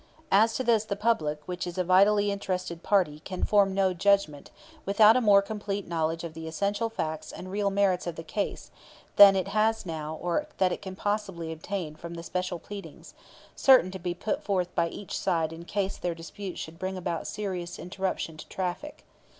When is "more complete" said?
5.21-5.87